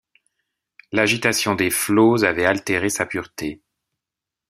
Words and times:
L’agitation 0.91 1.53
des 1.53 1.69
flots 1.69 2.23
avait 2.23 2.47
altéré 2.47 2.89
sa 2.89 3.05
pureté. 3.05 3.61